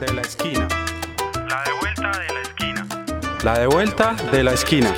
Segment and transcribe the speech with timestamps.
[0.00, 0.66] de la esquina.
[1.46, 2.88] La de vuelta de la esquina.
[3.44, 4.94] La de vuelta de la esquina.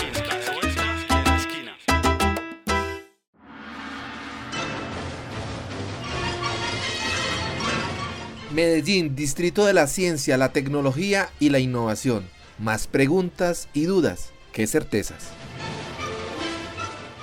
[8.53, 12.29] Medellín, distrito de la ciencia, la tecnología y la innovación.
[12.61, 15.31] Más preguntas y dudas que certezas.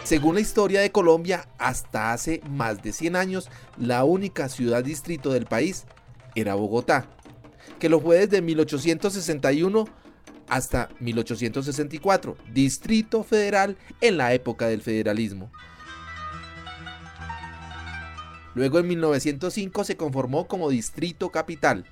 [0.04, 5.32] Según la historia de Colombia, hasta hace más de 100 años, la única ciudad distrito
[5.32, 5.86] del país
[6.36, 7.08] era Bogotá,
[7.80, 9.86] que lo fue desde 1861
[10.48, 15.52] hasta 1864, distrito federal en la época del federalismo.
[18.56, 21.86] Luego en 1905 se conformó como distrito capital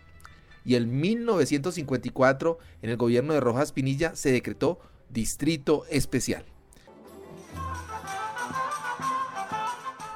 [0.65, 4.79] y en 1954 en el gobierno de Rojas Pinilla se decretó
[5.09, 6.43] distrito especial.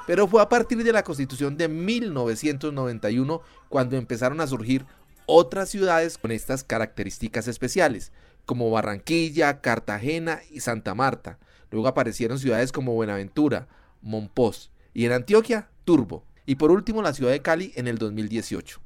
[0.08, 4.86] Pero fue a partir de la constitución de 1991 cuando empezaron a surgir
[5.26, 8.12] otras ciudades con estas características especiales,
[8.46, 11.40] como Barranquilla, Cartagena y Santa Marta.
[11.70, 13.68] Luego aparecieron ciudades como Buenaventura,
[14.02, 16.26] Monpós y en Antioquia, Turbo.
[16.46, 18.82] Y por último la ciudad de Cali en el 2018.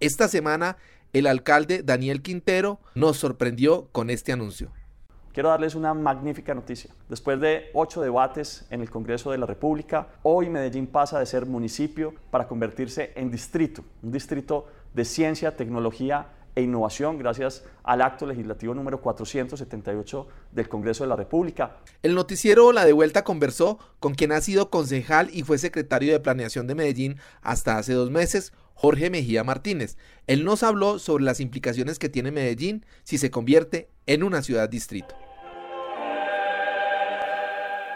[0.00, 0.76] Esta semana
[1.12, 4.70] el alcalde Daniel Quintero nos sorprendió con este anuncio.
[5.32, 6.90] Quiero darles una magnífica noticia.
[7.08, 11.46] Después de ocho debates en el Congreso de la República, hoy Medellín pasa de ser
[11.46, 18.26] municipio para convertirse en distrito, un distrito de ciencia, tecnología e innovación gracias al acto
[18.26, 21.76] legislativo número 478 del Congreso de la República.
[22.02, 26.66] El noticiero La Devuelta conversó con quien ha sido concejal y fue secretario de Planeación
[26.66, 29.96] de Medellín hasta hace dos meses, Jorge Mejía Martínez.
[30.26, 34.68] Él nos habló sobre las implicaciones que tiene Medellín si se convierte en una ciudad
[34.68, 35.14] distrito.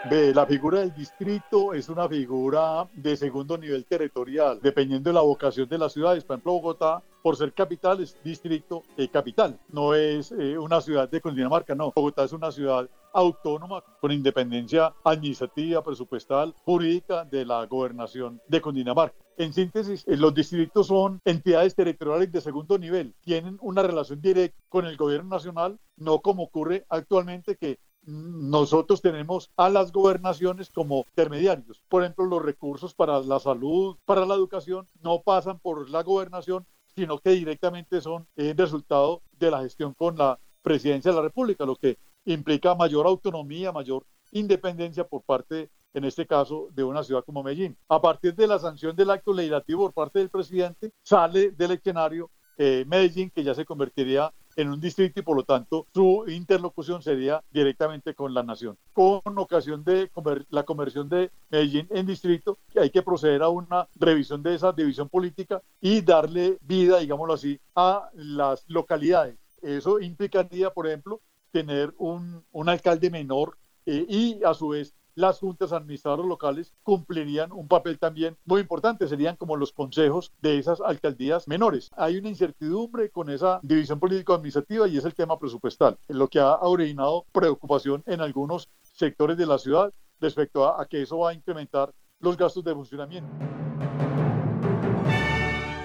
[0.09, 5.69] La figura del distrito es una figura de segundo nivel territorial, dependiendo de la vocación
[5.69, 6.25] de las ciudades.
[6.25, 9.57] Por ejemplo, Bogotá, por ser capital, es distrito capital.
[9.69, 11.93] No es eh, una ciudad de Cundinamarca, no.
[11.95, 19.15] Bogotá es una ciudad autónoma con independencia administrativa, presupuestal, jurídica de la gobernación de Cundinamarca.
[19.37, 24.57] En síntesis, eh, los distritos son entidades territoriales de segundo nivel, tienen una relación directa
[24.67, 31.05] con el gobierno nacional, no como ocurre actualmente que nosotros tenemos a las gobernaciones como
[31.09, 31.81] intermediarios.
[31.87, 36.65] Por ejemplo, los recursos para la salud, para la educación, no pasan por la gobernación,
[36.95, 41.65] sino que directamente son el resultado de la gestión con la presidencia de la República,
[41.65, 47.23] lo que implica mayor autonomía, mayor independencia por parte, en este caso, de una ciudad
[47.23, 47.77] como Medellín.
[47.87, 52.31] A partir de la sanción del acto legislativo por parte del presidente, sale del escenario
[52.57, 57.01] eh, Medellín, que ya se convertiría en un distrito y por lo tanto su interlocución
[57.01, 58.77] sería directamente con la nación.
[58.93, 60.09] Con ocasión de
[60.49, 65.09] la conversión de Medellín en distrito, hay que proceder a una revisión de esa división
[65.09, 69.37] política y darle vida, digámoslo así, a las localidades.
[69.61, 71.21] Eso implicaría, por ejemplo,
[71.51, 77.51] tener un, un alcalde menor eh, y a su vez las juntas administradoras locales cumplirían
[77.51, 81.89] un papel también muy importante, serían como los consejos de esas alcaldías menores.
[81.95, 86.55] Hay una incertidumbre con esa división político-administrativa y es el tema presupuestal, lo que ha
[86.61, 91.33] originado preocupación en algunos sectores de la ciudad respecto a, a que eso va a
[91.33, 93.31] incrementar los gastos de funcionamiento.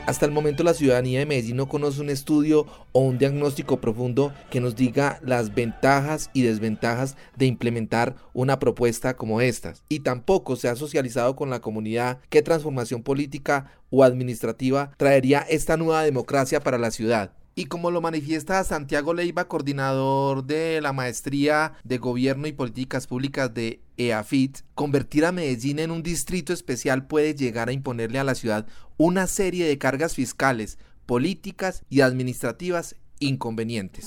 [0.09, 4.33] Hasta el momento la ciudadanía de Medellín no conoce un estudio o un diagnóstico profundo
[4.49, 9.75] que nos diga las ventajas y desventajas de implementar una propuesta como esta.
[9.91, 15.77] Y tampoco se ha socializado con la comunidad qué transformación política o administrativa traería esta
[15.77, 17.33] nueva democracia para la ciudad.
[17.59, 23.53] Y como lo manifiesta Santiago Leiva, coordinador de la Maestría de Gobierno y Políticas Públicas
[23.53, 28.37] de EAFIT, convertir a Medellín en un distrito especial puede llegar a imponerle a la
[28.37, 34.07] ciudad una serie de cargas fiscales, políticas y administrativas inconvenientes.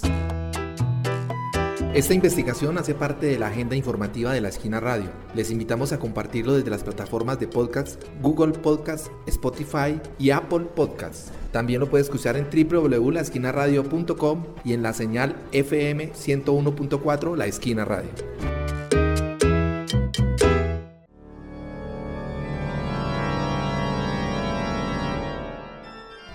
[1.94, 5.09] Esta investigación hace parte de la agenda informativa de la Esquina Radio.
[5.35, 11.33] Les invitamos a compartirlo desde las plataformas de podcast Google Podcast, Spotify y Apple Podcasts.
[11.51, 18.10] También lo puedes escuchar en www.laesquinaradio.com y en la señal FM 101.4 La Esquina Radio.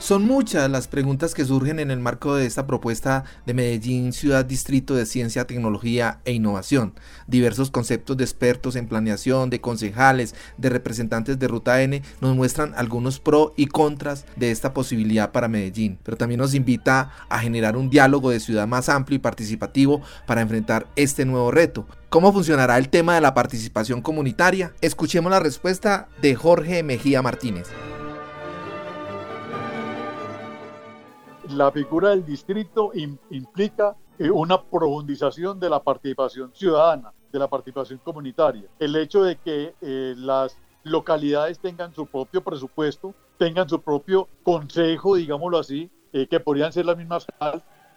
[0.07, 4.45] Son muchas las preguntas que surgen en el marco de esta propuesta de Medellín Ciudad
[4.45, 6.95] Distrito de Ciencia, Tecnología e Innovación.
[7.27, 12.73] Diversos conceptos de expertos en planeación, de concejales, de representantes de Ruta N nos muestran
[12.77, 17.77] algunos pro y contras de esta posibilidad para Medellín, pero también nos invita a generar
[17.77, 21.85] un diálogo de ciudad más amplio y participativo para enfrentar este nuevo reto.
[22.11, 24.73] ¿Cómo funcionará el tema de la participación comunitaria?
[24.83, 27.67] Escuchemos la respuesta de Jorge Mejía Martínez.
[31.51, 32.93] La figura del distrito
[33.31, 38.65] implica eh, una profundización de la participación ciudadana, de la participación comunitaria.
[38.79, 45.17] El hecho de que eh, las localidades tengan su propio presupuesto, tengan su propio consejo,
[45.17, 47.27] digámoslo así, eh, que podrían ser las mismas,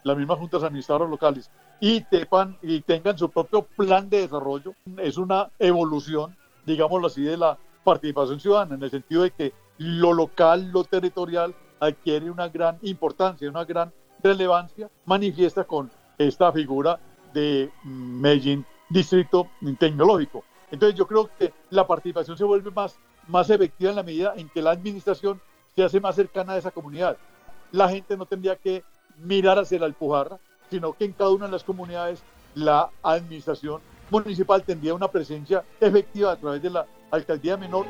[0.03, 5.17] las mismas juntas administradoras locales, y, tepan, y tengan su propio plan de desarrollo, es
[5.17, 6.35] una evolución,
[6.65, 11.55] digámoslo así, de la participación ciudadana, en el sentido de que lo local, lo territorial,
[11.79, 13.91] adquiere una gran importancia, una gran
[14.21, 16.99] relevancia, manifiesta con esta figura
[17.33, 19.47] de Medellín Distrito
[19.79, 20.43] Tecnológico.
[20.71, 22.97] Entonces yo creo que la participación se vuelve más,
[23.27, 25.41] más efectiva en la medida en que la administración
[25.75, 27.17] se hace más cercana a esa comunidad.
[27.71, 28.83] La gente no tendría que
[29.17, 30.39] mirar hacia la Alpujarra,
[30.69, 32.21] sino que en cada una de las comunidades
[32.55, 37.85] la administración municipal tendría una presencia efectiva a través de la alcaldía menor,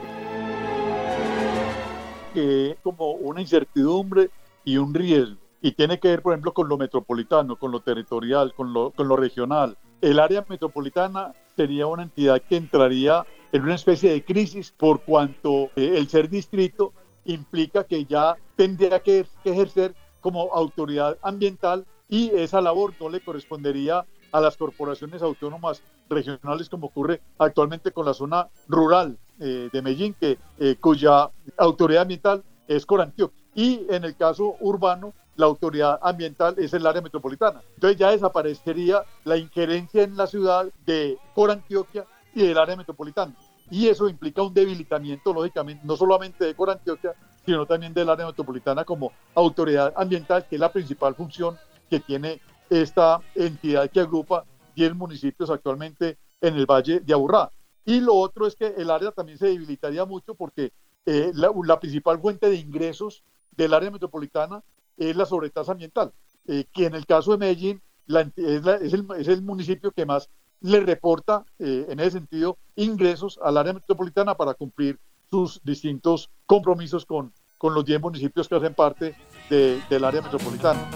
[2.40, 4.30] que es como una incertidumbre
[4.64, 5.38] y un riesgo.
[5.62, 9.10] Y tiene que ver, por ejemplo, con lo metropolitano, con lo territorial, con lo, con
[9.10, 9.78] lo regional.
[10.00, 15.66] El área metropolitana sería una entidad que entraría en una especie de crisis por cuanto
[15.76, 16.94] eh, el ser distrito
[17.26, 24.06] implica que ya tendría que, ejercer como autoridad ambiental y esa labor no le correspondería
[24.32, 30.14] a las corporaciones autónomas regionales como ocurre actualmente con la zona rural eh, de Medellín,
[30.14, 33.44] que, eh, cuya autoridad ambiental es Corantioquia.
[33.56, 37.62] Y en el caso urbano, la autoridad ambiental es el área metropolitana.
[37.76, 43.36] Entonces ya desaparecería la injerencia en la ciudad de Corantioquia y del área metropolitana.
[43.72, 47.14] Y eso implica un debilitamiento, lógicamente, no solamente de Corantioquia,
[47.46, 51.58] sino también del área metropolitana como autoridad ambiental, que es la principal función
[51.90, 54.46] que tiene esta entidad que agrupa
[54.76, 57.50] 10 municipios actualmente en el Valle de Aburrá.
[57.86, 60.72] Y lo otro es que el área también se debilitaría mucho porque
[61.06, 64.64] eh, la, principal fuente de ingresos del área metropolitana
[64.98, 66.12] es la sobretasa ambiental,
[66.48, 70.30] eh, que en el caso de Medellín es, el, municipio que más
[70.62, 75.00] le reporta eh, en ese sentido ingresos al área metropolitana para cumplir
[75.30, 79.16] sus distintos compromisos con, con los 10 municipios que hacen parte
[79.50, 80.90] del área metropolitana.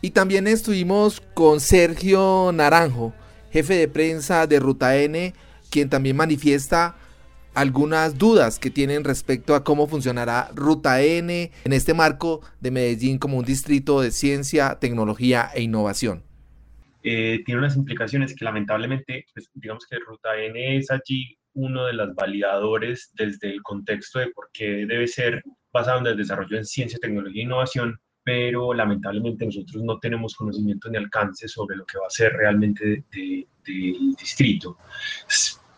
[0.00, 3.14] Y también estuvimos con Sergio Naranjo,
[3.50, 5.34] jefe de prensa de Ruta N,
[5.70, 6.96] quien también manifiesta
[7.54, 13.18] algunas dudas que tienen respecto a cómo funcionará Ruta N en este marco de Medellín
[13.18, 16.22] como un distrito de ciencia, tecnología e innovación.
[17.02, 21.92] Eh, tiene unas implicaciones que lamentablemente, pues, digamos que Ruta N es allí uno de
[21.92, 25.42] los validadores desde el contexto de por qué debe ser
[25.72, 30.88] basado en el desarrollo en ciencia, tecnología e innovación, pero lamentablemente nosotros no tenemos conocimiento
[30.88, 34.78] ni alcance sobre lo que va a ser realmente del distrito.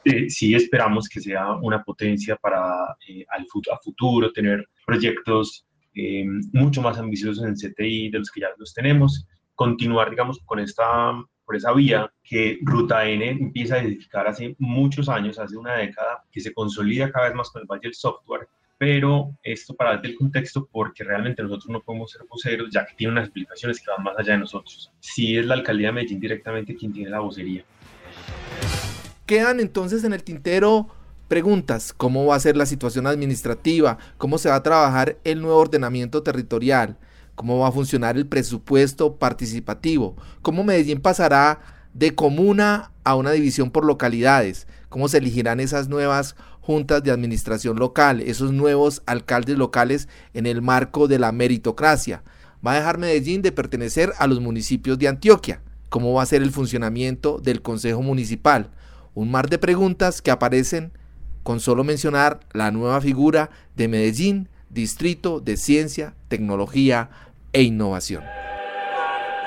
[0.08, 5.66] Eh, sí esperamos que sea una potencia para eh, al a futuro tener proyectos
[5.96, 9.26] eh, mucho más ambiciosos en CTI de los que ya los tenemos,
[9.56, 11.12] continuar, digamos, con esta,
[11.44, 16.22] por esa vía que Ruta N empieza a edificar hace muchos años, hace una década,
[16.30, 18.46] que se consolida cada vez más con el Valle del Software,
[18.78, 22.94] pero esto para darte el contexto porque realmente nosotros no podemos ser voceros ya que
[22.94, 24.92] tiene unas explicaciones que van más allá de nosotros.
[25.00, 27.64] Sí es la alcaldía de Medellín directamente quien tiene la vocería.
[29.26, 30.86] Quedan entonces en el tintero
[31.26, 33.98] preguntas, ¿cómo va a ser la situación administrativa?
[34.18, 36.96] ¿Cómo se va a trabajar el nuevo ordenamiento territorial?
[37.34, 40.14] ¿Cómo va a funcionar el presupuesto participativo?
[40.42, 41.58] ¿Cómo Medellín pasará
[41.92, 44.68] de comuna a una división por localidades?
[44.90, 50.62] ¿Cómo se elegirán esas nuevas juntas de administración local, esos nuevos alcaldes locales en el
[50.62, 52.22] marco de la meritocracia.
[52.64, 55.62] Va a dejar Medellín de pertenecer a los municipios de Antioquia.
[55.88, 58.70] ¿Cómo va a ser el funcionamiento del Consejo Municipal?
[59.16, 60.92] Un mar de preguntas que aparecen
[61.42, 67.10] con solo mencionar la nueva figura de Medellín, Distrito de Ciencia, Tecnología
[67.52, 68.22] e Innovación.